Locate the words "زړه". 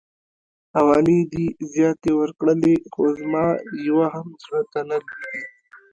4.43-4.61